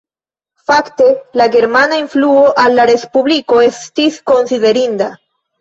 [0.69, 1.09] Fakte
[1.41, 5.13] la germana influo al la respubliko estis konsiderinda.